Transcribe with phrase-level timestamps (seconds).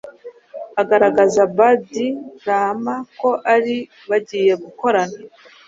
[0.81, 1.81] agaragaza bad
[2.47, 3.77] rama ko ari
[4.09, 5.17] bagiye gukorana